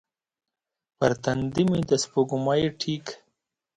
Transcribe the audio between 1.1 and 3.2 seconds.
تندې مې د سپوږمۍ ټیک